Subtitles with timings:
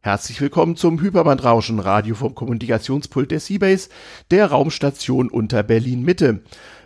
[0.00, 3.88] Herzlich willkommen zum Hyperbandrauschen Radio vom Kommunikationspult der Seabase,
[4.30, 6.42] der Raumstation unter Berlin Mitte.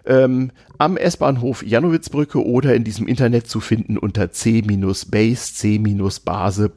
[0.06, 6.72] Ähm, am S-Bahnhof Janowitzbrücke oder in diesem Internet zu finden unter c-base, c-base.org.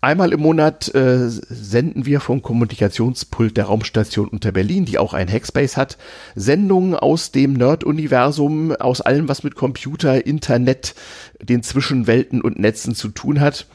[0.00, 5.30] Einmal im Monat äh, senden wir vom Kommunikationspult der Raumstation unter Berlin, die auch ein
[5.30, 5.98] Hackspace hat,
[6.34, 10.94] Sendungen aus dem Nerd-Universum, aus allem, was mit Computer, Internet,
[11.38, 13.66] den Zwischenwelten und Netzen zu tun hat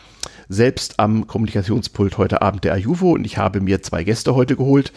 [0.50, 4.92] selbst am Kommunikationspult heute Abend der Ajuvo und ich habe mir zwei Gäste heute geholt.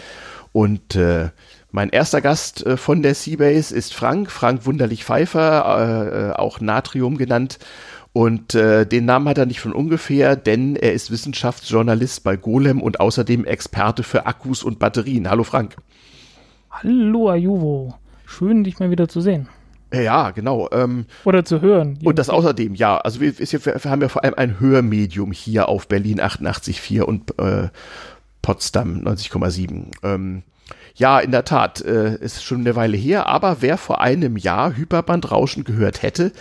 [0.50, 1.30] Und äh,
[1.70, 6.60] mein erster Gast äh, von der Seabase ist Frank, Frank Wunderlich Pfeiffer, äh, äh, auch
[6.60, 7.58] Natrium genannt.
[8.14, 12.82] Und äh, den Namen hat er nicht von ungefähr, denn er ist Wissenschaftsjournalist bei Golem
[12.82, 15.30] und außerdem Experte für Akkus und Batterien.
[15.30, 15.76] Hallo Frank.
[16.70, 17.94] Hallo Ajuvo,
[18.26, 19.48] schön dich mal wieder zu sehen.
[19.92, 20.68] Ja, genau.
[20.72, 21.98] Ähm, Oder zu hören.
[22.02, 22.98] Und das außerdem, ja.
[22.98, 27.68] Also wir, wir, haben ja vor allem ein Hörmedium hier auf Berlin 88,4 und äh,
[28.40, 29.86] Potsdam 90,7.
[30.02, 30.42] Ähm,
[30.94, 34.76] ja, in der Tat, äh, ist schon eine Weile her, aber wer vor einem Jahr
[34.76, 36.32] Hyperbandrauschen gehört hätte,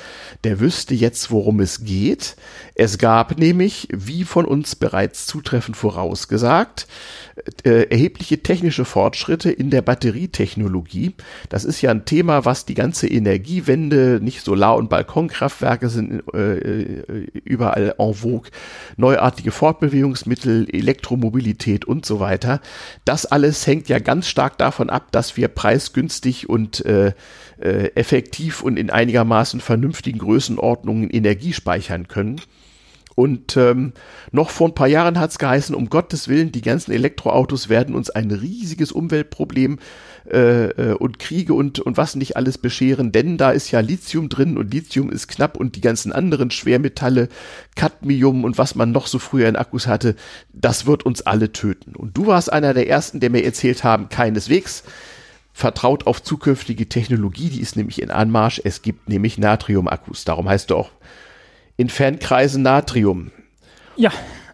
[0.44, 2.36] der wüsste jetzt, worum es geht.
[2.76, 6.88] Es gab nämlich, wie von uns bereits zutreffend vorausgesagt,
[7.64, 11.16] äh, erhebliche technische Fortschritte in der Batterietechnologie.
[11.50, 16.58] Das ist ja ein Thema, was die ganze Energiewende, nicht Solar- und Balkonkraftwerke sind äh,
[16.58, 18.50] äh, überall en vogue,
[18.98, 22.62] neuartige Fortbewegungsmittel, Elektromobilität und so weiter.
[23.06, 27.14] Das alles hängt ja ganz stark davon ab, dass wir preisgünstig und äh,
[27.62, 32.42] äh, effektiv und in einigermaßen vernünftigen Größenordnungen Energie speichern können.
[33.16, 33.94] Und ähm,
[34.32, 37.94] noch vor ein paar Jahren hat es geheißen, um Gottes Willen, die ganzen Elektroautos werden
[37.96, 39.80] uns ein riesiges Umweltproblem
[40.30, 44.30] äh, äh, und Kriege und, und was nicht alles bescheren, denn da ist ja Lithium
[44.30, 47.28] drin und Lithium ist knapp und die ganzen anderen Schwermetalle,
[47.76, 50.16] Cadmium und was man noch so früher in Akkus hatte,
[50.54, 51.96] das wird uns alle töten.
[51.96, 54.84] Und du warst einer der ersten, der mir erzählt haben, keineswegs
[55.54, 58.62] vertraut auf zukünftige Technologie, die ist nämlich in Anmarsch.
[58.64, 60.24] Es gibt nämlich Natrium-Akkus.
[60.24, 60.92] Darum heißt du auch
[61.78, 63.32] in Fankreisen Natrium.
[63.96, 64.12] Ja,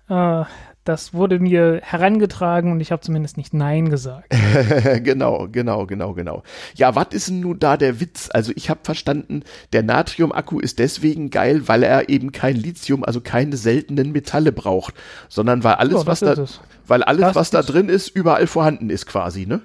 [0.09, 0.45] äh,
[0.87, 4.33] das wurde mir herangetragen und ich habe zumindest nicht Nein gesagt.
[5.03, 6.43] genau, genau, genau, genau.
[6.75, 8.29] Ja, was ist denn nun da der Witz?
[8.31, 13.19] Also ich habe verstanden, der Natrium-Akku ist deswegen geil, weil er eben kein Lithium, also
[13.19, 14.93] keine seltenen Metalle braucht,
[15.27, 16.35] sondern weil alles, ja, was da,
[16.87, 19.61] weil alles, das was da drin ist, überall vorhanden ist quasi, ne?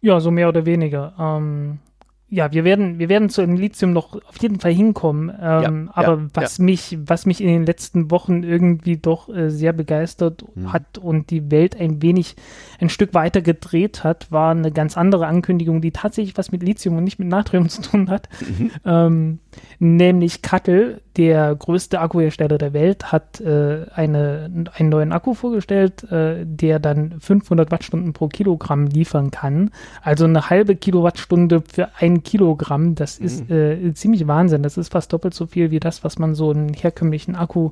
[0.00, 1.12] Ja, so mehr oder weniger.
[1.18, 1.78] Ähm,
[2.28, 5.30] ja, wir werden, wir werden zu dem Lithium noch auf jeden Fall hinkommen.
[5.30, 6.64] Ähm, ja, aber ja, was ja.
[6.64, 10.72] mich, was mich in den letzten Wochen irgendwie doch äh, sehr begeistert mhm.
[10.72, 12.34] hat und die Welt ein wenig,
[12.80, 16.96] ein Stück weiter gedreht hat, war eine ganz andere Ankündigung, die tatsächlich was mit Lithium
[16.96, 18.28] und nicht mit Natrium zu tun hat.
[18.40, 18.70] Mhm.
[18.84, 19.38] Ähm,
[19.78, 26.44] nämlich Kattel, der größte Akkuhersteller der Welt, hat äh, eine, einen neuen Akku vorgestellt, äh,
[26.44, 29.70] der dann 500 Wattstunden pro Kilogramm liefern kann.
[30.02, 32.94] Also eine halbe Kilowattstunde für ein Kilogramm.
[32.94, 33.26] Das mhm.
[33.26, 34.62] ist äh, ziemlich Wahnsinn.
[34.62, 37.70] Das ist fast doppelt so viel wie das, was man so einen herkömmlichen Akku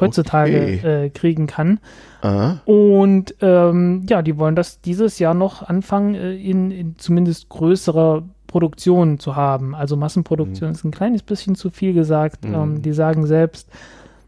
[0.00, 1.04] heutzutage okay.
[1.06, 1.80] äh, kriegen kann.
[2.20, 2.60] Aha.
[2.64, 8.22] Und ähm, ja, die wollen das dieses Jahr noch anfangen, äh, in, in zumindest größerer
[8.46, 9.74] Produktion zu haben.
[9.74, 10.74] Also Massenproduktion mhm.
[10.74, 12.44] ist ein kleines bisschen zu viel gesagt.
[12.44, 12.54] Mhm.
[12.54, 13.68] Ähm, die sagen selbst,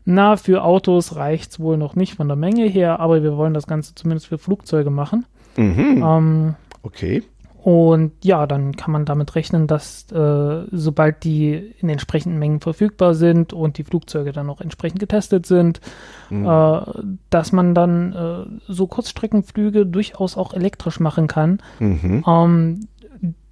[0.04, 3.54] na, für Autos reicht es wohl noch nicht von der Menge her, aber wir wollen
[3.54, 5.26] das Ganze zumindest für Flugzeuge machen.
[5.56, 6.02] Mhm.
[6.04, 7.22] Ähm, okay.
[7.62, 13.14] Und ja, dann kann man damit rechnen, dass äh, sobald die in entsprechenden Mengen verfügbar
[13.14, 15.82] sind und die Flugzeuge dann auch entsprechend getestet sind,
[16.30, 16.46] mhm.
[16.46, 16.80] äh,
[17.28, 21.58] dass man dann äh, so Kurzstreckenflüge durchaus auch elektrisch machen kann.
[21.80, 22.24] Mhm.
[22.26, 22.80] Ähm,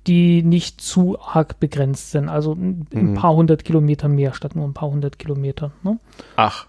[0.07, 2.31] die nicht zu arg begrenzt sind.
[2.31, 3.13] Also ein, mhm.
[3.13, 5.73] paar hundert Kilometer mehr statt nur ein paar hundert Kilometer.
[5.83, 5.99] Ne?
[6.37, 6.67] Ach,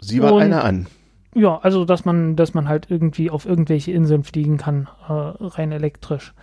[0.00, 0.88] sieh mal einer an.
[1.36, 5.70] Ja, also dass man, dass man halt irgendwie auf irgendwelche Inseln fliegen kann, äh, rein
[5.70, 6.34] elektrisch.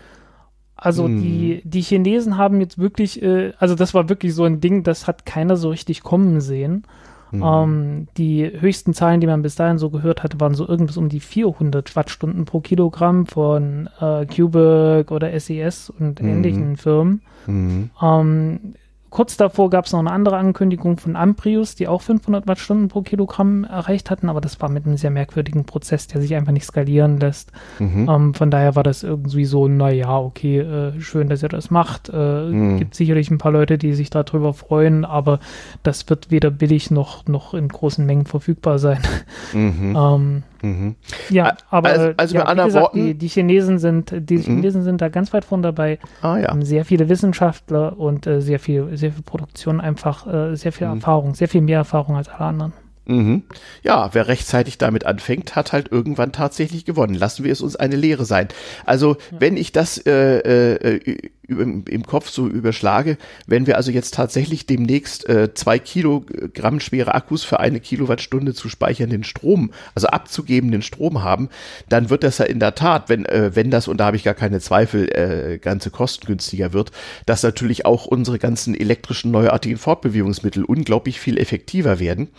[0.78, 1.22] Also mhm.
[1.22, 5.08] die, die Chinesen haben jetzt wirklich, äh, also das war wirklich so ein Ding, das
[5.08, 6.84] hat keiner so richtig kommen sehen.
[7.32, 7.44] Mhm.
[7.44, 11.10] Ähm, die höchsten Zahlen, die man bis dahin so gehört hatte, waren so irgendwas um
[11.10, 16.30] die 400 Wattstunden pro Kilogramm von äh, Cubic oder SES und mhm.
[16.30, 17.22] ähnlichen Firmen.
[17.48, 17.90] Mhm.
[18.02, 18.60] Ähm,
[19.18, 23.02] Kurz davor gab es noch eine andere Ankündigung von Amprius, die auch 500 Wattstunden pro
[23.02, 26.66] Kilogramm erreicht hatten, aber das war mit einem sehr merkwürdigen Prozess, der sich einfach nicht
[26.66, 27.52] skalieren lässt.
[27.80, 28.08] Mhm.
[28.08, 32.10] Ähm, von daher war das irgendwie so, naja, okay, äh, schön, dass ihr das macht.
[32.14, 32.78] Äh, mhm.
[32.78, 35.40] Gibt sicherlich ein paar Leute, die sich darüber freuen, aber
[35.82, 39.02] das wird weder billig noch, noch in großen Mengen verfügbar sein.
[39.52, 39.96] Mhm.
[39.98, 40.96] ähm, Mhm.
[41.30, 44.44] Ja, aber also, also ja, mit gesagt, Worten, die, die, Chinesen sind, die mhm.
[44.44, 46.00] Chinesen sind da ganz weit vorn dabei.
[46.22, 46.50] Ah, ja.
[46.50, 50.88] Haben sehr viele Wissenschaftler und äh, sehr viel, sehr viel Produktion, einfach äh, sehr viel
[50.88, 50.96] mhm.
[50.96, 52.74] Erfahrung, sehr viel mehr Erfahrung als alle anderen.
[53.08, 53.44] Mhm.
[53.84, 57.14] Ja, wer rechtzeitig damit anfängt, hat halt irgendwann tatsächlich gewonnen.
[57.16, 58.50] Lassen wir es uns eine Lehre sein.
[58.86, 59.40] Also, ja.
[59.40, 61.18] wenn ich das äh, äh,
[61.48, 67.16] im, im, Kopf so überschlage, wenn wir also jetzt tatsächlich demnächst äh, zwei Kilogramm schwere
[67.16, 71.50] Akkus für eine Kilowattstunde zu speichernden Strom, also abzugebenden Strom haben,
[71.90, 74.24] dann wird das ja in der Tat, wenn, äh, wenn das, und da habe ich
[74.24, 76.92] gar keine Zweifel, äh, ganze kostengünstiger wird,
[77.26, 82.30] dass natürlich auch unsere ganzen elektrischen neuartigen Fortbewegungsmittel unglaublich viel effektiver werden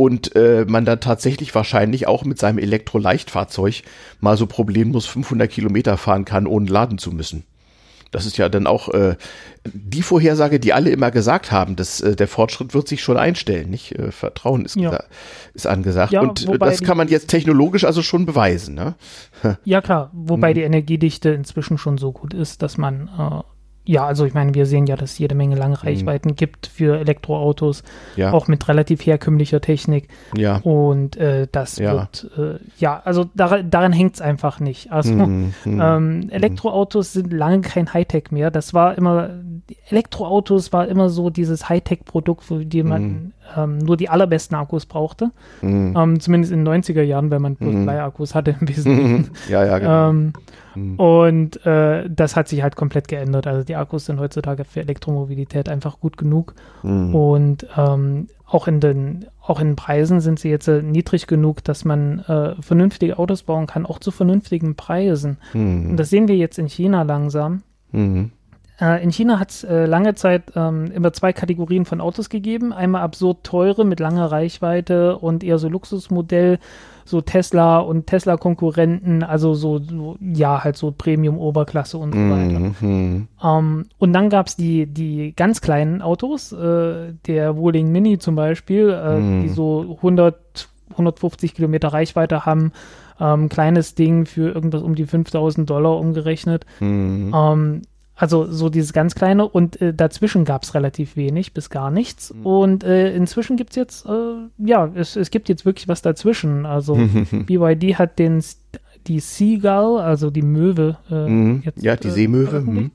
[0.00, 3.82] und äh, man dann tatsächlich wahrscheinlich auch mit seinem Elektroleichtfahrzeug
[4.18, 7.44] mal so problemlos 500 Kilometer fahren kann, ohne laden zu müssen.
[8.10, 9.16] Das ist ja dann auch äh,
[9.64, 13.70] die Vorhersage, die alle immer gesagt haben, dass äh, der Fortschritt wird sich schon einstellen,
[13.70, 13.98] nicht?
[13.98, 15.04] Äh, Vertrauen ist, ja.
[15.54, 16.12] ist angesagt.
[16.12, 18.74] Ja, und äh, das kann man jetzt technologisch also schon beweisen.
[18.74, 18.94] Ne?
[19.64, 20.54] Ja klar, wobei hm.
[20.54, 23.42] die Energiedichte inzwischen schon so gut ist, dass man äh,
[23.84, 25.82] ja, also ich meine, wir sehen ja, dass es jede Menge lange mhm.
[25.82, 26.36] Reichweiten mhm.
[26.36, 27.82] gibt für Elektroautos,
[28.14, 28.32] ja.
[28.32, 30.08] auch mit relativ herkömmlicher Technik.
[30.36, 30.58] Ja.
[30.58, 31.92] Und äh, das ja.
[31.92, 34.92] wird, äh, ja, also dar daran hängt es einfach nicht.
[34.92, 35.54] Also mhm.
[35.64, 35.80] mhm.
[35.82, 36.30] ähm, mhm.
[36.30, 38.50] Elektroautos sind lange kein Hightech mehr.
[38.50, 39.30] Das war immer,
[39.88, 43.32] Elektroautos war immer so dieses Hightech-Produkt, für die man mhm.
[43.56, 45.30] ähm, nur die allerbesten Akkus brauchte.
[45.62, 49.30] Ähm, zumindest in den 90er Jahren, wenn man bloß Blei-Akkus hatte im Wesentlichen.
[49.48, 50.10] Ja, ja, genau.
[50.10, 50.32] Ähm,
[50.74, 50.96] Mhm.
[50.96, 53.46] Und äh, das hat sich halt komplett geändert.
[53.46, 56.54] Also die Akkus sind heutzutage für Elektromobilität einfach gut genug.
[56.82, 57.14] Mhm.
[57.14, 61.84] Und ähm, auch in den auch in Preisen sind sie jetzt äh, niedrig genug, dass
[61.84, 65.38] man äh, vernünftige Autos bauen kann, auch zu vernünftigen Preisen.
[65.52, 65.90] Mhm.
[65.90, 67.62] Und das sehen wir jetzt in China langsam.
[67.90, 68.30] Mhm.
[68.80, 72.72] Äh, in China hat es äh, lange Zeit ähm, immer zwei Kategorien von Autos gegeben.
[72.72, 76.58] Einmal absurd teure mit langer Reichweite und eher so Luxusmodell
[77.10, 82.86] so Tesla und Tesla-Konkurrenten, also so, so, ja, halt so Premium-Oberklasse und so weiter.
[82.86, 83.28] Mhm.
[83.42, 88.36] Um, und dann gab es die, die ganz kleinen Autos, äh, der Wuling Mini zum
[88.36, 89.42] Beispiel, äh, mhm.
[89.42, 92.72] die so 100, 150 Kilometer Reichweite haben.
[93.18, 96.64] Ähm, kleines Ding für irgendwas um die 5000 Dollar umgerechnet.
[96.78, 97.34] Mhm.
[97.34, 97.82] Ähm,
[98.20, 102.34] also so dieses ganz kleine und äh, dazwischen gab es relativ wenig bis gar nichts.
[102.34, 102.46] Mhm.
[102.46, 106.66] Und äh, inzwischen gibt es jetzt, äh, ja, es, es gibt jetzt wirklich was dazwischen.
[106.66, 106.96] Also
[107.46, 108.44] BYD hat den
[109.06, 111.62] die Seagull, also die Möwe, äh, mhm.
[111.64, 112.60] jetzt, ja, die äh, Seemöwe.
[112.60, 112.90] Mhm.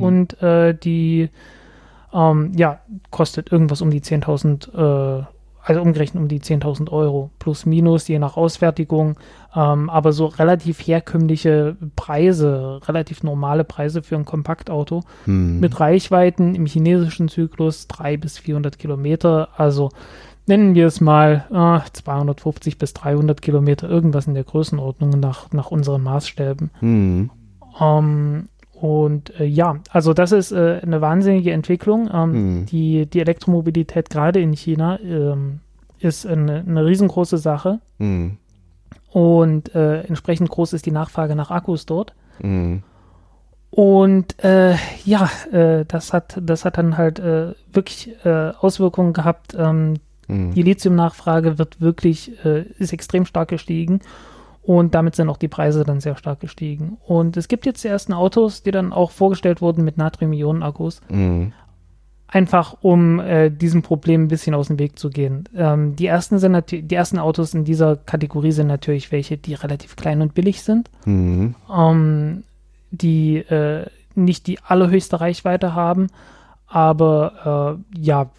[0.00, 1.28] Und äh, die,
[2.14, 2.80] ähm, ja,
[3.10, 5.26] kostet irgendwas um die 10.000
[5.62, 9.16] also umgerechnet um die 10.000 Euro plus minus, je nach Ausfertigung.
[9.54, 15.60] Ähm, aber so relativ herkömmliche Preise, relativ normale Preise für ein Kompaktauto hm.
[15.60, 19.48] mit Reichweiten im chinesischen Zyklus 300 bis 400 Kilometer.
[19.56, 19.90] Also
[20.46, 25.70] nennen wir es mal äh, 250 bis 300 Kilometer, irgendwas in der Größenordnung nach, nach
[25.70, 26.70] unseren Maßstäben.
[26.80, 27.30] Hm.
[27.80, 28.48] Ähm,
[28.80, 32.08] und äh, ja, also das ist äh, eine wahnsinnige Entwicklung.
[32.10, 32.30] Ähm,
[32.60, 32.66] mhm.
[32.66, 35.60] die, die Elektromobilität gerade in China ähm,
[35.98, 37.80] ist eine, eine, riesengroße Sache.
[37.98, 38.38] Mhm.
[39.10, 42.14] Und äh, entsprechend groß ist die Nachfrage nach Akkus dort.
[42.40, 42.82] Mhm.
[43.68, 49.54] Und äh, ja, äh, das hat das hat dann halt äh, wirklich Auswirkungen gehabt.
[49.58, 49.96] Ähm,
[50.26, 50.54] mhm.
[50.54, 52.32] die Lithium-Nachfrage wird wirklich
[52.78, 54.00] ist extrem stark gestiegen.
[54.70, 56.96] Und damit sind auch die Preise dann sehr stark gestiegen.
[57.04, 61.00] Und es gibt jetzt die ersten Autos, die dann auch vorgestellt wurden mit Natrium-Ionen-Akkus.
[61.08, 61.52] Mhm.
[62.28, 65.48] Einfach um äh, diesem Problem ein bisschen aus dem Weg zu gehen.
[65.56, 69.96] Ähm, die, ersten sind die ersten Autos in dieser Kategorie sind natürlich welche, die relativ
[69.96, 70.88] klein und billig sind.
[71.04, 71.56] Mhm.
[71.68, 72.44] Ähm,
[72.92, 76.10] die äh, nicht die allerhöchste Reichweite haben,
[76.68, 78.30] aber äh, ja,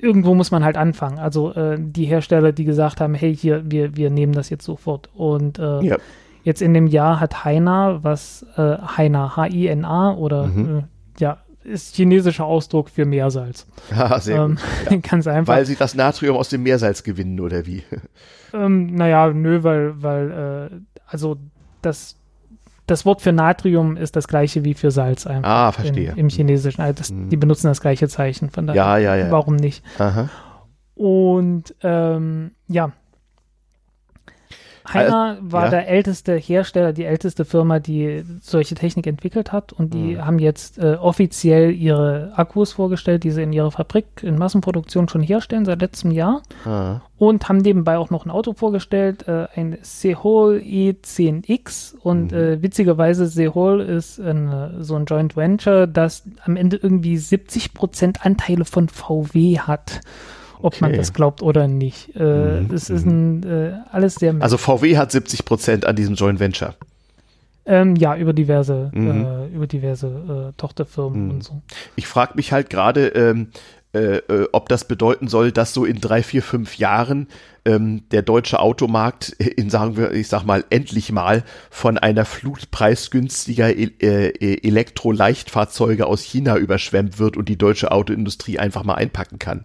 [0.00, 1.18] irgendwo muss man halt anfangen.
[1.18, 5.10] Also äh, die Hersteller, die gesagt haben, hey, hier, wir, wir nehmen das jetzt sofort.
[5.14, 5.96] Und äh, ja.
[6.44, 10.78] jetzt in dem Jahr hat Haina, was äh, Haina, H-I-N-A oder mhm.
[10.78, 10.82] Äh,
[11.20, 13.66] ja, ist chinesischer Ausdruck für Meersalz.
[13.90, 14.64] Ja, sehr ähm, gut.
[14.90, 14.96] Ja.
[14.98, 15.54] Ganz einfach.
[15.54, 17.82] Weil sie das Natrium aus dem Meersalz gewinnen, oder wie?
[18.54, 20.76] Ähm, naja, nö, weil, weil, äh,
[21.06, 21.36] also
[21.82, 22.17] das
[22.88, 25.48] das Wort für Natrium ist das gleiche wie für Salz einfach.
[25.48, 26.12] Ah, verstehe.
[26.12, 26.80] In, Im Chinesischen.
[26.80, 27.28] Also das, mhm.
[27.28, 28.50] Die benutzen das gleiche Zeichen.
[28.50, 29.30] Von daher, ja, ja, ja.
[29.30, 29.84] Warum nicht?
[29.98, 30.28] Aha.
[30.94, 32.92] Und ähm, ja,
[34.92, 35.70] Heiner also, war ja.
[35.70, 40.26] der älteste Hersteller, die älteste Firma, die solche Technik entwickelt hat und die mhm.
[40.26, 45.22] haben jetzt äh, offiziell ihre Akkus vorgestellt, die sie in ihrer Fabrik in Massenproduktion schon
[45.22, 47.00] herstellen seit letztem Jahr mhm.
[47.18, 52.38] und haben nebenbei auch noch ein Auto vorgestellt, äh, ein Seoul E10X und mhm.
[52.38, 58.64] äh, witzigerweise Seoul ist ein, so ein Joint Venture, das am Ende irgendwie 70% Anteile
[58.64, 60.00] von VW hat
[60.60, 60.78] ob okay.
[60.80, 62.14] man das glaubt oder nicht.
[62.16, 62.74] Äh, mhm.
[62.74, 64.34] Es ist ein, äh, alles sehr.
[64.40, 66.74] Also VW hat 70 Prozent an diesem Joint Venture.
[67.66, 69.24] Ähm, ja, über diverse, mhm.
[69.24, 71.30] äh, über diverse äh, Tochterfirmen mhm.
[71.30, 71.60] und so.
[71.96, 73.48] Ich frage mich halt gerade, ähm,
[73.94, 77.26] äh, äh, ob das bedeuten soll, dass so in drei, vier, fünf Jahren
[77.64, 82.70] ähm, der deutsche Automarkt in, sagen wir, ich sag mal, endlich mal von einer Flut
[82.70, 89.38] preisgünstiger e äh, Elektro-Leichtfahrzeuge aus China überschwemmt wird und die deutsche Autoindustrie einfach mal einpacken
[89.38, 89.62] kann.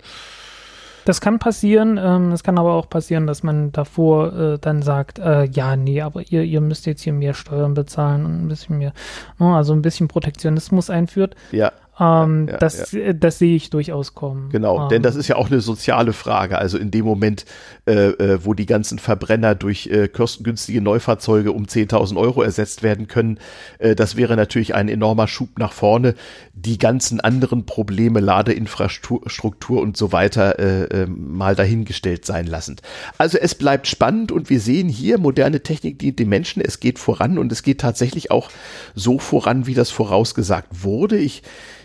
[1.05, 1.99] Das kann passieren.
[2.01, 6.01] Ähm, es kann aber auch passieren, dass man davor äh, dann sagt, äh, ja, nee,
[6.01, 8.93] aber ihr, ihr müsst jetzt hier mehr Steuern bezahlen und ein bisschen mehr,
[9.39, 11.35] ne, also ein bisschen Protektionismus einführt.
[11.51, 11.71] Ja.
[11.99, 12.99] Ähm, ja, das, ja.
[12.99, 14.49] Äh, das sehe ich durchaus kommen.
[14.49, 16.57] Genau, ähm, denn das ist ja auch eine soziale Frage.
[16.57, 17.45] Also in dem Moment,
[17.85, 23.07] äh, äh, wo die ganzen Verbrenner durch äh, kostengünstige Neufahrzeuge um 10.000 Euro ersetzt werden
[23.07, 23.37] können,
[23.77, 26.15] äh, das wäre natürlich ein enormer Schub nach vorne.
[26.53, 32.81] Die ganzen anderen Probleme, Ladeinfrastruktur und so weiter, äh, mal dahingestellt sein lassend.
[33.19, 36.61] Also es bleibt spannend und wir sehen hier moderne Technik dient den Menschen.
[36.61, 38.49] Es geht voran und es geht tatsächlich auch
[38.95, 41.17] so voran, wie das vorausgesagt wurde.
[41.17, 41.43] Ich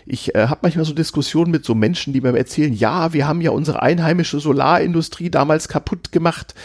[0.09, 3.41] ich äh, habe manchmal so Diskussionen mit so Menschen, die mir erzählen, ja, wir haben
[3.41, 6.55] ja unsere einheimische Solarindustrie damals kaputt gemacht.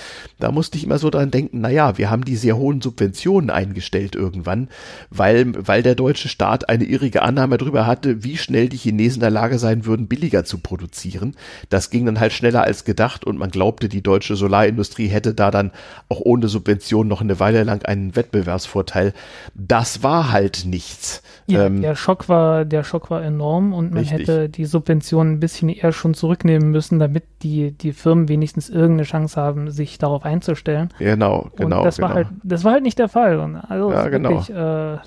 [0.41, 4.17] Da musste ich immer so dran denken, naja, wir haben die sehr hohen Subventionen eingestellt
[4.17, 4.69] irgendwann,
[5.11, 9.21] weil, weil der deutsche Staat eine irrige Annahme darüber hatte, wie schnell die Chinesen in
[9.21, 11.37] der Lage sein würden, billiger zu produzieren.
[11.69, 15.51] Das ging dann halt schneller als gedacht und man glaubte, die deutsche Solarindustrie hätte da
[15.51, 15.71] dann
[16.09, 19.13] auch ohne Subventionen noch eine Weile lang einen Wettbewerbsvorteil.
[19.55, 21.23] Das war halt nichts.
[21.47, 24.21] Ja, ähm, der Schock war, der Schock war enorm und man richtig.
[24.21, 29.05] hätte die Subventionen ein bisschen eher schon zurücknehmen müssen, damit die, die Firmen wenigstens irgendeine
[29.05, 30.89] Chance haben, sich darauf einzustellen.
[30.99, 31.79] Genau, genau.
[31.79, 32.09] Und das genau.
[32.09, 33.39] war halt, das war halt nicht der Fall.
[33.39, 34.31] Und also ja, genau.
[34.31, 34.99] Wirklich, äh,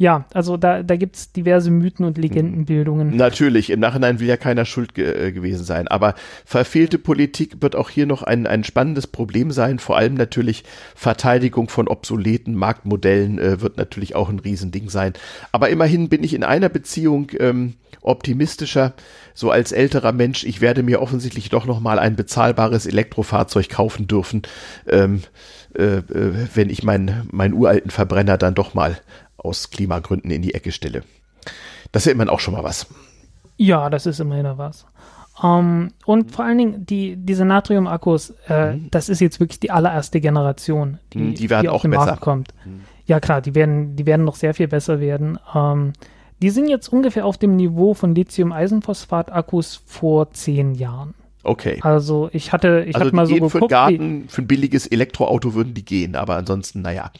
[0.00, 3.14] ja, also da, da gibt es diverse Mythen und Legendenbildungen.
[3.18, 5.88] Natürlich, im Nachhinein will ja keiner schuld ge äh, gewesen sein.
[5.88, 6.14] Aber
[6.46, 9.78] verfehlte Politik wird auch hier noch ein, ein spannendes Problem sein.
[9.78, 10.64] Vor allem natürlich
[10.94, 15.12] Verteidigung von obsoleten Marktmodellen äh, wird natürlich auch ein Riesending sein.
[15.52, 18.94] Aber immerhin bin ich in einer Beziehung ähm, optimistischer.
[19.34, 24.06] So als älterer Mensch, ich werde mir offensichtlich doch noch mal ein bezahlbares Elektrofahrzeug kaufen
[24.06, 24.42] dürfen,
[24.88, 25.20] ähm,
[25.76, 28.98] äh, äh wenn ich meinen meinen uralten Verbrenner dann doch mal
[29.42, 31.02] aus Klimagründen in die Ecke stelle.
[31.92, 32.86] Das ist immerhin auch schon mal was.
[33.56, 34.86] Ja, das ist immerhin was.
[35.42, 38.88] Um, ähm, und vor allen Dingen die, diese Natrium-Akkus, äh, mhm.
[38.90, 42.06] das ist jetzt wirklich die allererste Generation, die, mhm, die, werden die auf den besser.
[42.06, 42.54] Markt kommt.
[42.64, 42.82] Mhm.
[43.06, 45.38] Ja klar, die werden, die werden noch sehr viel besser werden.
[45.54, 45.92] Um, ähm,
[46.42, 51.14] die sind jetzt ungefähr auf dem Niveau von Lithium-Eisenphosphat-Akkus vor zehn Jahren.
[51.42, 51.78] Okay.
[51.82, 53.52] Also ich hatte, ich also hatte mal so geguckt.
[53.52, 57.10] Für Garten, für ein billiges Elektroauto würden die gehen, aber ansonsten, naja.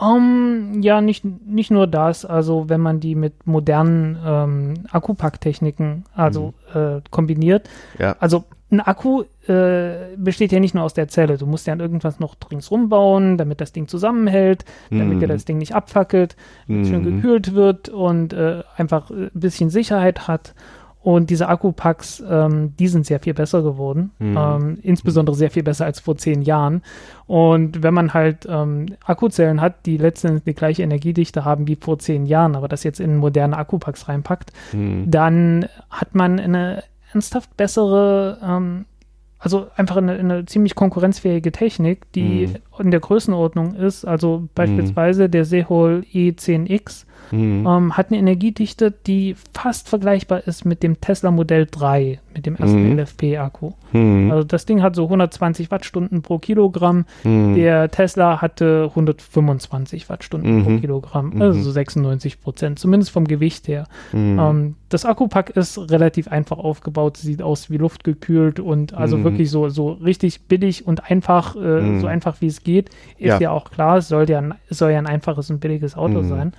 [0.00, 2.24] Um, ähm, ja, nicht, nicht nur das.
[2.24, 6.80] Also wenn man die mit modernen ähm, Akkupacktechniken also mhm.
[6.80, 7.68] äh, kombiniert.
[7.98, 8.16] Ja.
[8.20, 11.38] Also ein Akku äh, besteht ja nicht nur aus der Zelle.
[11.38, 15.20] Du musst ja an irgendwas noch ringsrum bauen, damit das Ding zusammenhält, damit mhm.
[15.20, 16.36] dir das Ding nicht abfackelt,
[16.66, 16.84] mhm.
[16.84, 20.54] schön gekühlt wird und äh, einfach ein bisschen Sicherheit hat.
[21.00, 24.10] Und diese Akkupacks, ähm, die sind sehr viel besser geworden.
[24.18, 24.36] Mhm.
[24.36, 26.82] Ähm, insbesondere sehr viel besser als vor zehn Jahren.
[27.26, 31.98] Und wenn man halt ähm, Akkuzellen hat, die letztendlich die gleiche Energiedichte haben wie vor
[31.98, 35.10] zehn Jahren, aber das jetzt in moderne Akkupacks reinpackt, mhm.
[35.10, 38.84] dann hat man eine ernsthaft bessere, ähm,
[39.38, 42.56] also einfach eine, eine, ziemlich konkurrenzfähige Technik, die mhm.
[42.80, 44.04] in der Größenordnung ist.
[44.04, 44.48] Also mhm.
[44.54, 47.66] beispielsweise der Sehol E10X mhm.
[47.66, 52.56] ähm, hat eine Energiedichte, die fast vergleichbar ist mit dem Tesla Modell 3, mit dem
[52.56, 52.98] ersten mhm.
[52.98, 53.72] LFP-Akku.
[53.92, 54.30] Mhm.
[54.30, 57.04] Also das Ding hat so 120 Wattstunden pro Kilogramm.
[57.24, 57.54] Mhm.
[57.54, 60.80] Der Tesla hatte 125 Wattstunden pro mhm.
[60.80, 61.42] Kilogramm, mhm.
[61.42, 63.86] also so 96 Prozent, zumindest vom Gewicht her.
[64.14, 69.68] Ähm, das Akkupack ist relativ einfach aufgebaut, sieht aus wie luftgekühlt und also wirklich so,
[69.68, 72.90] so richtig billig und einfach, äh, so einfach wie es geht.
[73.18, 76.22] Ist ja, ja auch klar, es soll ja, soll ja ein einfaches und billiges Auto
[76.22, 76.52] sein.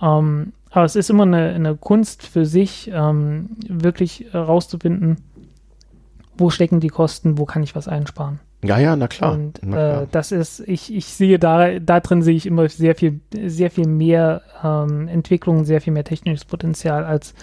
[0.00, 5.16] Ähm, aber es ist immer eine, eine Kunst für sich, ähm, wirklich herauszufinden,
[6.36, 8.40] wo stecken die Kosten, wo kann ich was einsparen.
[8.62, 9.34] Ja, ja, na klar.
[9.34, 10.02] Und na klar.
[10.02, 13.70] Äh, das ist, ich, ich sehe da, da drin sehe ich immer sehr viel, sehr
[13.70, 17.34] viel mehr ähm, Entwicklung, sehr viel mehr technisches Potenzial als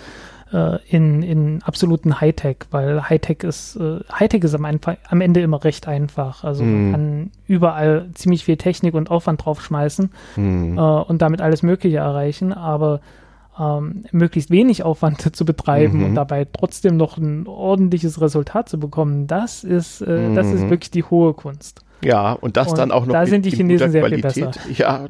[0.53, 5.63] äh, in, in absoluten Hightech, weil Hightech ist, äh, Hightech ist am, am, Ende immer
[5.63, 6.43] recht einfach.
[6.43, 6.67] Also mm.
[6.67, 6.91] man mhm.
[6.91, 10.77] kann überall ziemlich viel Technik und Aufwand draufschmeißen mm.
[10.77, 13.01] äh, und damit alles Mögliche erreichen, aber
[13.59, 16.05] ähm, möglichst wenig Aufwand zu betreiben mhm.
[16.05, 20.35] und dabei trotzdem noch ein ordentliches Resultat zu bekommen, das ist, äh, mhm.
[20.35, 20.69] das ist mhm.
[20.69, 21.81] wirklich die hohe Kunst.
[22.05, 24.05] Ja, und das Und dann auch noch da in- sind die in Chinesen guter sehr
[24.09, 24.45] viel Qualität.
[24.65, 24.69] besser.
[24.77, 25.07] Ja,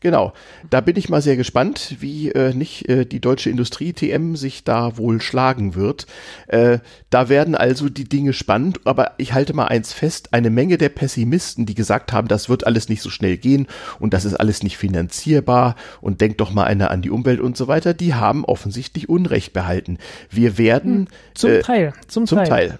[0.00, 0.32] genau.
[0.70, 4.96] Da bin ich mal sehr gespannt, wie äh, nicht äh, die deutsche Industrie-TM sich da
[4.96, 6.06] wohl schlagen wird.
[6.48, 6.78] Äh,
[7.10, 10.88] da werden also die Dinge spannend, aber ich halte mal eins fest, eine Menge der
[10.88, 13.66] Pessimisten, die gesagt haben, das wird alles nicht so schnell gehen
[13.98, 17.56] und das ist alles nicht finanzierbar und denkt doch mal einer an die Umwelt und
[17.56, 19.98] so weiter, die haben offensichtlich Unrecht behalten.
[20.30, 22.48] Wir werden Zum äh, Teil, zum, zum Teil.
[22.48, 22.78] Teil.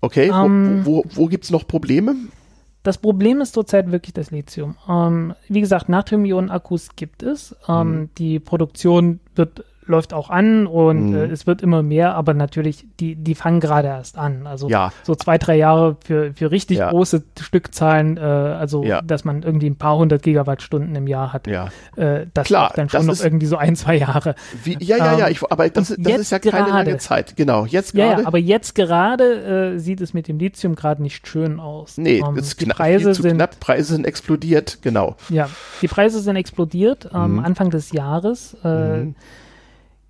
[0.00, 2.14] Okay, Ähm, wo, wo, wo gibt's noch Probleme?
[2.84, 4.76] Das Problem ist zurzeit wirklich das Lithium.
[4.88, 7.56] Ähm, wie gesagt, Natrium-Ionen-Akkus gibt es.
[7.66, 8.08] Ähm, Mhm.
[8.18, 11.14] Die Produktion wird, läuft auch an und Mhm.
[11.14, 14.46] äh, es wird immer mehr, aber natürlich, die, die fangen gerade erst an.
[14.46, 14.92] Also Ja.
[15.02, 16.90] so zwei, drei Jahre für, für richtig Ja.
[16.90, 19.02] große Stückzahlen, äh, also Ja.
[19.02, 21.46] dass man irgendwie ein paar hundert Gigawattstunden im Jahr hat.
[21.46, 21.68] Ja.
[21.96, 24.34] Äh, das Klar, dann schon das noch irgendwie so ein, zwei Jahre.
[24.62, 26.98] Wie, ja, ja, ja, Ähm, ich, aber das, das jetzt ist ja keine lange gerade-
[26.98, 27.36] Zeit.
[27.36, 28.22] Genau, jetzt Ja, gerade.
[28.22, 31.98] ja, aber jetzt gerade äh, sieht es mit dem Lithium gerade nicht schön aus.
[31.98, 35.16] nee, Ähm, es ist die knapp, Preise sind knapp, Preise sind explodiert, genau.
[35.28, 35.48] Ja,
[35.82, 37.12] die Preise sind explodiert.
[37.14, 37.38] Am Mhm.
[37.40, 39.14] Anfang des Jahres äh, Mhm.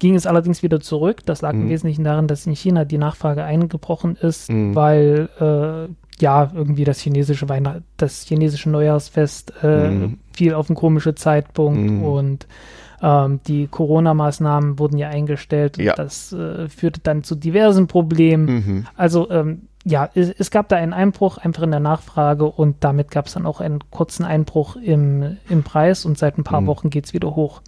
[0.04, 1.22] Ging es allerdings wieder zurück.
[1.24, 1.70] Das lag im Mhm.
[1.70, 4.74] Wesentlichen daran, dass in China die Nachfrage eingebrochen ist, Mhm.
[4.74, 5.88] weil äh,
[6.22, 10.18] ja irgendwie das chinesische Weihnacht, das chinesische Neujahrsfest äh, Mhm.
[10.34, 12.04] fiel auf einen komischen Zeitpunkt Mhm.
[12.04, 12.46] und
[13.02, 15.94] ähm, die Corona-Maßnahmen wurden ja eingestellt und Ja.
[15.94, 18.44] das äh, führte dann zu diversen Problemen.
[18.46, 18.86] Mhm.
[18.96, 23.10] Also ähm, ja, es, es gab da einen Einbruch einfach in der Nachfrage und damit
[23.10, 26.66] gab es dann auch einen kurzen Einbruch im, im Preis und seit ein paar Mhm.
[26.66, 27.60] Wochen geht es wieder hoch.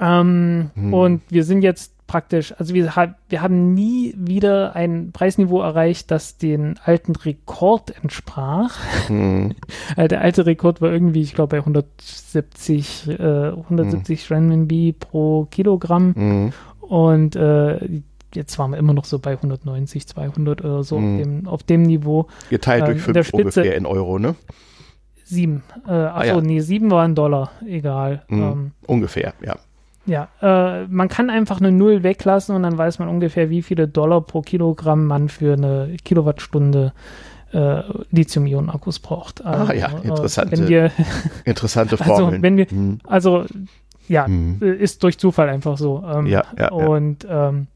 [0.00, 0.94] Ähm, Mhm.
[0.94, 6.10] Und wir sind jetzt praktisch, also wir, ha wir haben nie wieder ein Preisniveau erreicht,
[6.10, 8.78] das den alten Rekord entsprach.
[9.08, 9.54] Mhm.
[9.96, 16.12] Äh, Der alte Rekord war irgendwie, ich glaube, bei 170, äh, 170 Renminbi pro Kilogramm.
[16.16, 16.52] Mhm.
[16.80, 17.78] Und äh,
[18.34, 21.82] jetzt waren wir immer noch so bei 190, 200 oder so auf, dem, auf dem
[21.82, 22.26] Niveau.
[22.48, 24.34] Geteilt Ähm, durch in fünf der Spitze- ungefähr in Euro, ne?
[25.24, 25.62] Sieben.
[25.86, 26.40] Äh, achso, ja.
[26.40, 27.52] nee, sieben waren Dollar.
[27.64, 28.22] Egal.
[28.28, 28.42] Mhm.
[28.42, 29.54] Ähm, ungefähr, ja.
[30.06, 33.86] Ja, äh, man kann einfach eine Null weglassen und dann weiß man ungefähr, wie viele
[33.88, 36.92] Dollar pro Kilogramm man für eine Kilowattstunde
[37.52, 39.44] äh, Lithium-Ionen-Akkus braucht.
[39.44, 40.90] Ah, ja, äh, interessante Wenn wir,
[41.44, 42.42] Interessante Also, Formeln.
[42.42, 42.98] wenn wir- Mhm.
[43.06, 43.44] also,
[44.08, 44.26] ja,
[44.60, 46.02] äh, ist durch Zufall einfach so.
[46.08, 46.70] Ähm, Ja, ja, ja.
[46.72, 47.66] Und ähm,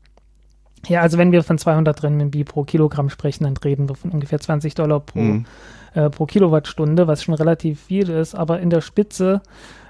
[0.87, 4.38] ja, also wenn wir von 200 Renminbi pro Kilogramm sprechen, dann reden wir von ungefähr
[4.38, 5.47] 20 Dollar pro, Mhm.
[5.95, 8.35] äh, pro Kilowattstunde, was schon relativ viel ist.
[8.35, 9.40] Aber in der Spitze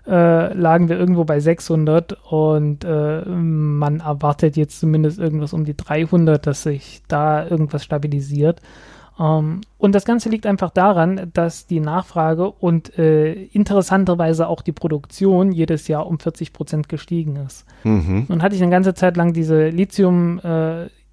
[0.07, 5.77] äh, lagen wir irgendwo bei 600 und äh, man erwartet jetzt zumindest irgendwas um die
[5.77, 8.61] 300, dass sich da irgendwas stabilisiert.
[9.19, 14.73] Ähm, und das Ganze liegt einfach daran, dass die Nachfrage und äh, interessanterweise auch die
[14.73, 17.65] Produktion jedes Jahr um 40 Prozent gestiegen ist.
[17.85, 18.27] Mhm.
[18.29, 19.69] Nun hatte ich eine ganze Zeit lang diese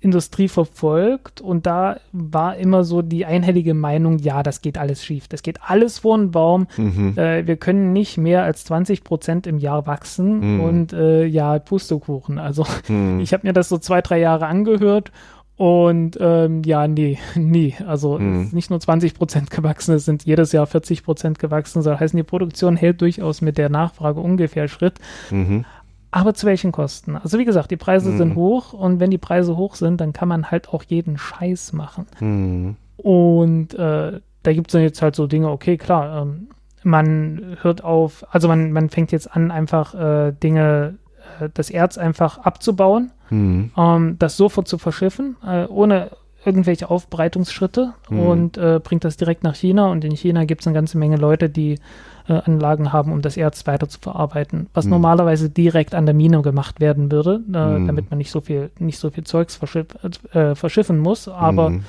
[0.01, 5.27] Lithium-Industrie verfolgt und da war immer so die einhellige Meinung, ja, das geht alles schief,
[5.27, 7.17] das geht alles vor den Baum, Mhm.
[7.17, 10.59] äh, wir können nicht mehr als 20 Prozent im Jahr wachsen Mhm.
[10.61, 12.39] und äh, ja, Pustekuchen.
[12.39, 13.19] Also Mhm.
[13.21, 15.11] ich habe mir das so zwei, drei Jahre angehört
[15.55, 17.75] und ähm, ja, nee, nee.
[17.87, 18.39] Also Mhm.
[18.41, 21.81] es ist nicht nur 20 Prozent gewachsen, es sind jedes Jahr 40 Prozent gewachsen.
[21.83, 24.95] Soll heißen, die Produktion hält durchaus mit der Nachfrage ungefähr Schritt.
[25.29, 25.65] Mhm.
[26.11, 27.15] Aber zu welchen Kosten?
[27.15, 28.17] Also wie gesagt, die Preise Mhm.
[28.17, 31.71] sind hoch und wenn die Preise hoch sind, dann kann man halt auch jeden Scheiß
[31.73, 32.05] machen.
[32.19, 32.75] Mhm.
[32.97, 36.47] Und äh, da gibt es dann jetzt halt so Dinge, okay, klar, ähm,
[36.83, 40.95] man hört auf, also man, man fängt jetzt an, einfach äh, Dinge,
[41.39, 43.71] äh, das Erz einfach abzubauen, Mhm.
[43.77, 46.09] ähm, das sofort zu verschiffen, äh, ohne
[46.43, 48.19] irgendwelche Aufbereitungsschritte Mhm.
[48.19, 49.89] und äh, bringt das direkt nach China.
[49.91, 51.77] Und in China gibt es eine ganze Menge Leute, die
[52.27, 54.91] äh, Anlagen haben, um das Erz weiter zu verarbeiten, was Mhm.
[54.91, 57.87] normalerweise direkt an der Mine gemacht werden würde, äh, Mhm.
[57.87, 59.87] damit man nicht so viel, nicht so viel Zeugs verschiff,
[60.33, 61.27] äh, verschiffen muss.
[61.27, 61.81] Aber Mhm.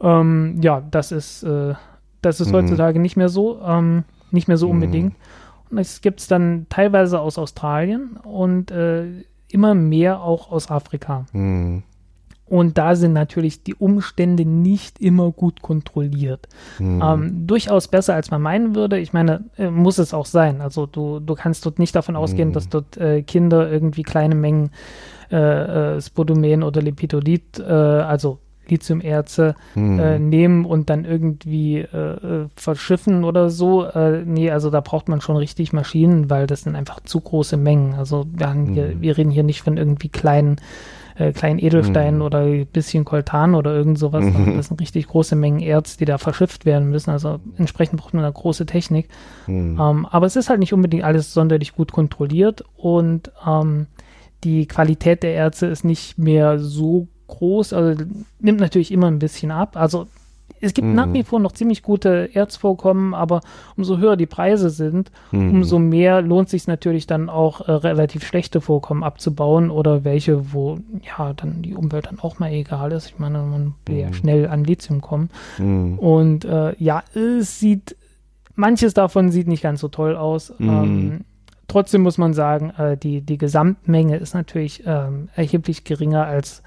[0.00, 1.74] ähm, ja, das ist, äh,
[2.22, 2.56] das ist Mhm.
[2.56, 4.72] heutzutage nicht mehr so, ähm, nicht mehr so Mhm.
[4.72, 5.14] unbedingt.
[5.70, 9.06] Und es gibt es dann teilweise aus Australien und äh,
[9.48, 11.26] immer mehr auch aus Afrika.
[12.46, 16.46] Und da sind natürlich die Umstände nicht immer gut kontrolliert.
[16.78, 17.02] Mhm.
[17.02, 18.98] Ähm, durchaus besser, als man meinen würde.
[18.98, 20.60] Ich meine, äh, muss es auch sein.
[20.60, 22.52] Also du, du kannst dort nicht davon ausgehen, Mhm.
[22.52, 24.70] dass dort äh, Kinder irgendwie kleine Mengen
[25.32, 30.28] äh, äh, Spodomen oder Lepidolid, äh, also Lithiumerze, Mhm.
[30.30, 31.86] nehmen und dann irgendwie
[32.56, 33.86] verschiffen oder so.
[34.24, 37.92] Nee, also da braucht man schon richtig Maschinen, weil das sind einfach zu große Mengen.
[37.94, 39.00] Also wir, haben hier, Mhm.
[39.02, 40.56] wir reden hier nicht von irgendwie kleinen,
[41.16, 42.22] äh, kleinen Edelsteinen Mhm.
[42.22, 44.24] oder ein bisschen Koltan oder irgend sowas.
[44.24, 44.56] Mhm.
[44.56, 47.10] Das sind richtig große Mengen Erz, die da verschifft werden müssen.
[47.10, 49.08] Also entsprechend braucht man eine große Technik.
[49.46, 49.78] Mhm.
[49.80, 53.86] Ähm, aber es ist halt nicht unbedingt alles sonderlich gut kontrolliert und ähm,
[54.42, 58.04] die Qualität der Erze ist nicht mehr so groß, also
[58.40, 59.76] nimmt natürlich immer ein bisschen ab.
[59.76, 60.06] Also
[60.64, 60.94] es gibt mhm.
[60.94, 63.40] nach wie vor noch ziemlich gute Erzvorkommen, aber
[63.76, 65.50] umso höher die Preise sind, mhm.
[65.50, 70.78] umso mehr lohnt sich natürlich dann auch äh, relativ schlechte Vorkommen abzubauen oder welche, wo
[71.02, 73.06] ja dann die Umwelt dann auch mal egal ist.
[73.06, 74.00] Ich meine, man will mhm.
[74.00, 75.28] ja schnell an Lithium kommen.
[75.58, 75.98] Mhm.
[75.98, 77.96] Und äh, ja, es sieht,
[78.54, 80.54] manches davon sieht nicht ganz so toll aus.
[80.58, 80.68] Mhm.
[80.68, 81.20] Ähm,
[81.68, 86.62] trotzdem muss man sagen, äh, die, die Gesamtmenge ist natürlich ähm, erheblich geringer als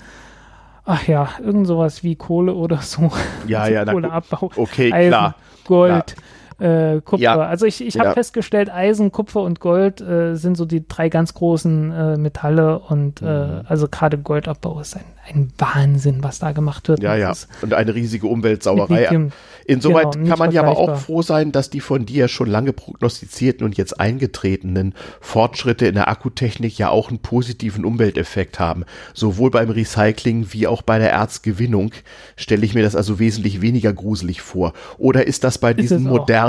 [0.88, 3.12] ach ja, irgend sowas wie Kohle oder so.
[3.46, 4.52] Ja, also ja, Kohleabbau.
[4.56, 5.36] Okay, Eisen, klar.
[5.66, 6.16] Gold.
[6.60, 7.22] Äh, Kupfer.
[7.22, 7.38] Ja.
[7.38, 8.14] Also ich, ich habe ja.
[8.14, 13.22] festgestellt, Eisen, Kupfer und Gold äh, sind so die drei ganz großen äh, Metalle und
[13.22, 13.62] äh, mhm.
[13.66, 17.04] also gerade Goldabbau ist ein, ein Wahnsinn, was da gemacht wird.
[17.04, 17.32] Ja, ja.
[17.62, 19.30] Und eine riesige Umweltsauerei.
[19.68, 22.72] Insoweit genau, kann man ja aber auch froh sein, dass die von dir schon lange
[22.72, 28.86] prognostizierten und jetzt eingetretenen Fortschritte in der Akkutechnik ja auch einen positiven Umwelteffekt haben.
[29.14, 31.92] Sowohl beim Recycling wie auch bei der Erzgewinnung
[32.38, 34.72] stelle ich mir das also wesentlich weniger gruselig vor.
[34.98, 36.47] Oder ist das bei diesen modernen,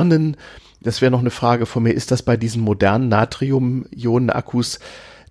[0.80, 4.78] das wäre noch eine Frage von mir, ist das bei diesen modernen Natrium-Ionen-Akkus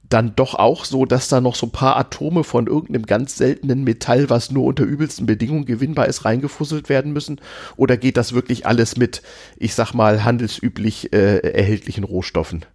[0.10, 3.84] dann doch auch so, dass da noch so ein paar Atome von irgendeinem ganz seltenen
[3.84, 7.42] Metall, was nur unter übelsten Bedingungen gewinnbar ist, reingefusselt werden müssen?
[7.76, 9.22] Oder geht das wirklich alles mit,
[9.58, 12.66] ich sag mal, handelsüblich äh, erhältlichen Rohstoffen?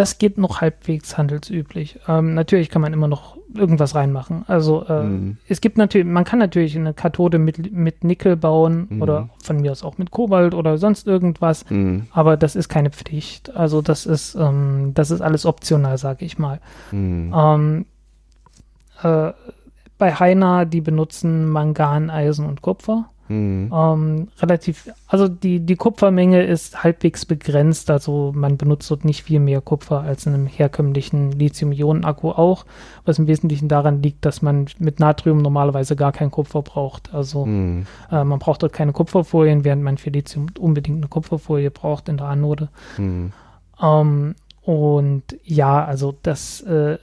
[0.00, 2.00] das geht noch halbwegs handelsüblich.
[2.08, 4.44] Ähm, natürlich kann man immer noch irgendwas reinmachen.
[4.46, 5.36] Also äh, mhm.
[5.48, 9.02] es gibt natürlich, man kann natürlich eine Kathode mit, mit Nickel bauen mhm.
[9.02, 12.06] oder von mir aus auch mit Kobalt oder sonst irgendwas, mhm.
[12.12, 13.54] aber das ist keine Pflicht.
[13.56, 16.60] Also das ist, ähm, das ist alles optional, sage ich mal.
[16.92, 17.34] Mhm.
[17.34, 17.86] Ähm,
[19.02, 19.32] äh,
[19.98, 23.10] bei Heiner, die benutzen Mangan, Eisen und Kupfer.
[23.30, 23.70] Mhm.
[23.72, 29.38] Ähm, relativ, also die, die Kupfermenge ist halbwegs begrenzt, also man benutzt dort nicht viel
[29.38, 32.66] mehr Kupfer als in einem herkömmlichen Lithium-Ionen-Akku auch,
[33.04, 37.14] was im Wesentlichen daran liegt, dass man mit Natrium normalerweise gar kein Kupfer braucht.
[37.14, 37.86] Also mhm.
[38.10, 42.16] äh, man braucht dort keine Kupferfolien, während man für Lithium unbedingt eine Kupferfolie braucht in
[42.16, 42.68] der Anode.
[42.98, 43.32] Mhm.
[43.80, 46.98] Ähm, und ja, also das äh,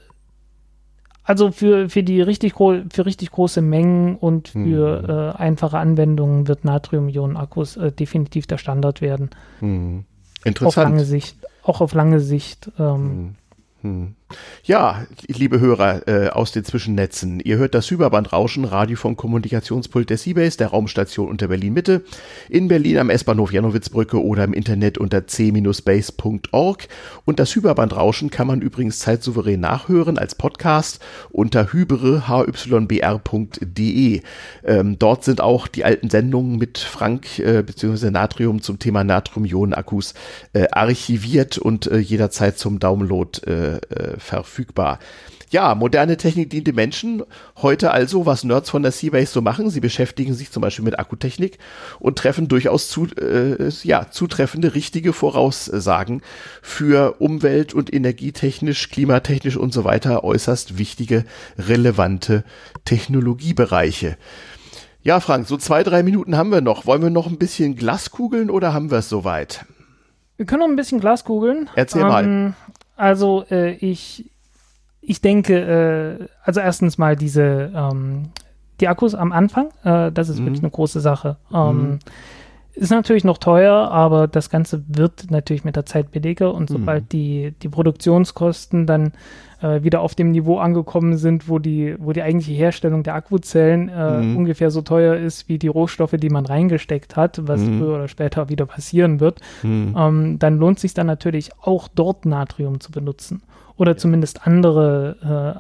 [1.28, 5.10] also für, für die richtig für richtig große Mengen und für mhm.
[5.10, 9.30] äh, einfache Anwendungen wird Natrium-Ionen-Akkus äh, definitiv der Standard werden.
[9.60, 10.06] Mhm.
[10.46, 10.88] Interessant.
[10.88, 12.72] Auf lange Sicht, auch auf lange Sicht.
[12.80, 13.36] Ähm,
[13.82, 14.16] mhm.
[14.63, 20.18] Ja, liebe Hörer äh, aus den Zwischennetzen, ihr hört das Hyperbandrauschen, Radio vom Kommunikationspult der
[20.18, 22.04] Seabase, der Raumstation unter Berlin Mitte,
[22.50, 26.88] in Berlin am S-Bahnhof Janowitzbrücke oder im Internet unter c-base.org.
[27.24, 34.22] Und das Hyperbandrauschen kann man übrigens zeitsouverän nachhören als Podcast unter hybere.hybr.de.
[34.66, 38.12] Ähm, dort sind auch die alten Sendungen mit Frank äh, bzw.
[38.12, 40.13] Natrium zum Thema Natrium-Ionen-Akkus
[40.52, 44.99] äh, archiviert und äh, jederzeit zum Download äh, äh, verfügbar.
[45.49, 47.23] Ja, moderne Technik dient dem Menschen.
[47.62, 50.99] Heute also, was Nerds von der Seabase so machen, sie beschäftigen sich zum Beispiel mit
[50.99, 51.58] Akkutechnik
[51.99, 56.21] und treffen durchaus zu, äh, ja, zutreffende, richtige Voraussagen
[56.62, 61.23] für umwelt- und energietechnisch, klimatechnisch und so weiter äußerst wichtige,
[61.58, 62.43] relevante
[62.84, 64.17] Technologiebereiche.
[65.01, 66.86] Ja, Frank, so zwei, drei Minuten haben wir noch.
[66.86, 69.65] Wollen wir noch ein bisschen Glaskugeln oder haben wir es soweit?
[70.36, 71.69] Wir können noch ein bisschen Glaskugeln.
[71.75, 72.53] Erzähl ähm, mal.
[72.97, 74.29] Also äh, ich,
[75.01, 78.29] ich denke, äh, also erstens mal diese, ähm,
[78.81, 80.47] die Akkus am Anfang, äh, das ist mhm.
[80.47, 81.38] wirklich eine große Sache.
[81.53, 81.99] Ähm, mhm.
[82.73, 87.05] Ist natürlich noch teuer, aber das Ganze wird natürlich mit der Zeit billiger und sobald
[87.05, 87.10] mhm.
[87.10, 89.13] die, die Produktionskosten dann
[89.62, 93.89] äh, wieder auf dem Niveau angekommen sind, wo die, wo die eigentliche Herstellung der Akkuzellen
[93.89, 94.38] äh, mhm.
[94.38, 97.80] ungefähr so teuer ist wie die Rohstoffe, die man reingesteckt hat, was mhm.
[97.80, 99.96] früher oder später wieder passieren wird, mhm.
[99.98, 103.41] ähm, dann lohnt sich dann natürlich auch dort Natrium zu benutzen
[103.78, 105.16] oder zumindest andere,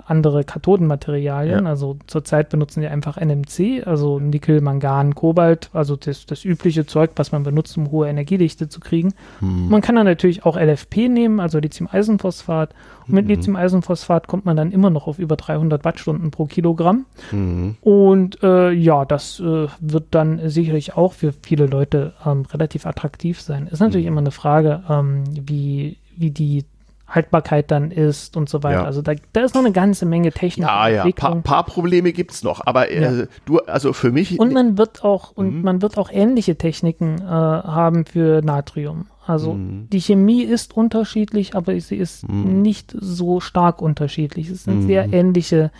[0.07, 1.65] äh, andere Kathodenmaterialien.
[1.65, 1.69] Ja.
[1.69, 7.11] Also zurzeit benutzen wir einfach NMC, also Nickel, Mangan, Kobalt, also das, das übliche Zeug,
[7.15, 9.13] was man benutzt, um hohe Energiedichte zu kriegen.
[9.39, 9.69] Hm.
[9.69, 12.73] Man kann dann natürlich auch LFP nehmen, also Lithium-Eisenphosphat.
[13.07, 13.31] Und mit mhm.
[13.31, 17.05] Lithium-Eisenphosphat kommt man dann immer noch auf über 300 Wattstunden pro Kilogramm.
[17.31, 17.77] Mhm.
[17.81, 23.39] Und äh, ja, das äh, wird dann sicherlich auch für viele Leute ähm, relativ attraktiv
[23.41, 23.67] sein.
[23.67, 24.13] Ist natürlich mhm.
[24.13, 26.65] immer eine Frage, ähm, wie, wie die
[27.07, 28.79] Haltbarkeit dann ist und so weiter.
[28.79, 28.85] Ja.
[28.85, 30.67] Also da, da ist noch eine ganze Menge Technik.
[30.67, 33.25] Ja, ja, paar, paar Probleme gibt's noch, aber äh, ja.
[33.45, 34.39] du, also für mich.
[34.39, 35.61] Und man wird auch, und mhm.
[35.61, 39.07] man wird auch ähnliche Techniken äh, haben für Natrium.
[39.25, 39.87] Also mhm.
[39.91, 42.61] die Chemie ist unterschiedlich, aber sie ist mhm.
[42.61, 44.49] nicht so stark unterschiedlich.
[44.49, 45.13] Es sind sehr mhm.
[45.13, 45.71] ähnliche,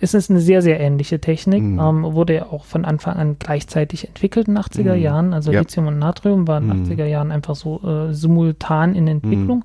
[0.00, 1.62] es ist eine sehr, sehr ähnliche Technik.
[1.62, 1.80] Mhm.
[1.80, 5.02] Ähm, wurde ja auch von Anfang an gleichzeitig entwickelt in den 80er mhm.
[5.02, 5.34] Jahren.
[5.34, 5.60] Also ja.
[5.60, 9.64] Lithium und Natrium waren in den 80er Jahren einfach so äh, simultan in Entwicklung.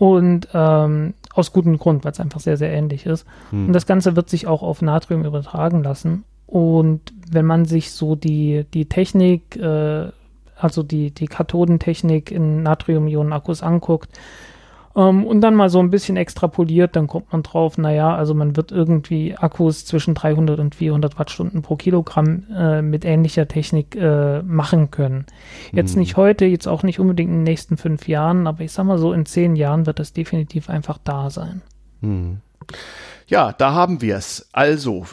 [0.00, 3.26] Und ähm, aus gutem Grund, weil es einfach sehr, sehr ähnlich ist.
[3.50, 3.66] Hm.
[3.66, 6.24] Und das Ganze wird sich auch auf Natrium übertragen lassen.
[6.46, 10.08] und wenn man sich so die, die Technik, äh,
[10.56, 14.18] also die, die Kathodentechnik in Natrium-Ionen-Akkus anguckt,
[15.00, 18.56] ähm, und dann mal so ein bisschen extrapoliert, dann kommt man drauf, naja, also man
[18.56, 24.42] wird irgendwie Akkus zwischen 300 und 400 Wattstunden pro Kilogramm äh, mit ähnlicher Technik äh,
[24.42, 25.24] machen können.
[25.72, 26.00] Jetzt mhm.
[26.00, 28.98] nicht heute, jetzt auch nicht unbedingt in den nächsten fünf Jahren, aber ich sag mal
[28.98, 31.62] so, in zehn Jahren wird das definitiv einfach da sein.
[32.02, 32.38] Mhm.
[33.26, 34.48] Ja, da haben wir es.
[34.52, 35.06] Also,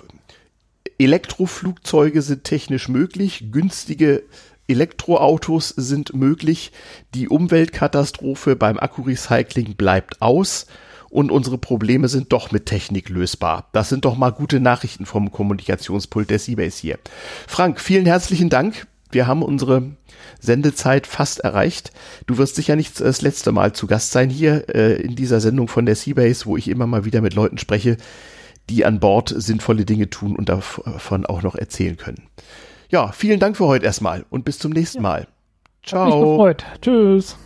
[0.99, 4.23] Elektroflugzeuge sind technisch möglich, günstige
[4.67, 6.71] Elektroautos sind möglich,
[7.13, 10.67] die Umweltkatastrophe beim Akkurecycling bleibt aus
[11.09, 13.69] und unsere Probleme sind doch mit Technik lösbar.
[13.71, 16.99] Das sind doch mal gute Nachrichten vom Kommunikationspult der Seabase hier.
[17.47, 18.87] Frank, vielen herzlichen Dank.
[19.09, 19.91] Wir haben unsere
[20.39, 21.93] Sendezeit fast erreicht.
[22.25, 25.69] Du wirst sicher nicht das letzte Mal zu Gast sein hier äh, in dieser Sendung
[25.69, 27.95] von der Seabase, wo ich immer mal wieder mit Leuten spreche,
[28.69, 32.23] die an Bord sinnvolle Dinge tun und davon auch noch erzählen können.
[32.89, 35.27] Ja, vielen Dank für heute erstmal und bis zum nächsten Mal.
[35.83, 36.05] Ciao.
[36.05, 36.65] Hat mich gefreut.
[36.81, 37.37] Tschüss.